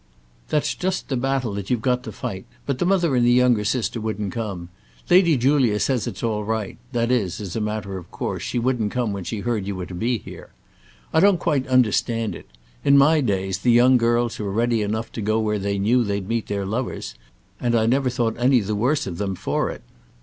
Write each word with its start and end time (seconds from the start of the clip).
"That's 0.49 0.73
just 0.73 1.09
the 1.09 1.15
battle 1.15 1.53
that 1.53 1.69
you've 1.69 1.83
got 1.83 2.01
to 2.05 2.11
fight. 2.11 2.47
But 2.65 2.79
the 2.79 2.87
mother 2.87 3.15
and 3.15 3.23
the 3.23 3.31
younger 3.31 3.63
sister 3.63 4.01
wouldn't 4.01 4.33
come. 4.33 4.69
Lady 5.11 5.37
Julia 5.37 5.79
says 5.79 6.07
it's 6.07 6.23
all 6.23 6.43
right; 6.43 6.79
that, 6.91 7.11
as 7.11 7.55
a 7.55 7.61
matter 7.61 7.99
of 7.99 8.09
course, 8.09 8.41
she 8.41 8.57
wouldn't 8.57 8.91
come 8.91 9.13
when 9.13 9.23
she 9.25 9.41
heard 9.41 9.67
you 9.67 9.75
were 9.75 9.85
to 9.85 9.93
be 9.93 10.17
here. 10.17 10.53
I 11.13 11.19
don't 11.19 11.37
quite 11.37 11.67
understand 11.67 12.33
it. 12.33 12.47
In 12.83 12.97
my 12.97 13.21
days 13.23 13.59
the 13.59 13.69
young 13.71 13.97
girls 13.97 14.39
were 14.39 14.51
ready 14.51 14.81
enough 14.81 15.11
to 15.11 15.21
go 15.21 15.39
where 15.39 15.59
they 15.59 15.77
knew 15.77 16.03
they'd 16.03 16.27
meet 16.27 16.47
their 16.47 16.65
lovers, 16.65 17.13
and 17.59 17.75
I 17.75 17.85
never 17.85 18.09
thought 18.09 18.35
any 18.39 18.59
the 18.59 18.73
worse 18.73 19.05
of 19.05 19.19
them 19.19 19.35
for 19.35 19.69
it." 19.69 19.83